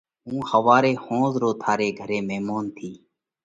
[0.27, 2.95] هُون ۿواري ۿونز رو ٿاري گھري ميمونَ ٿِيه۔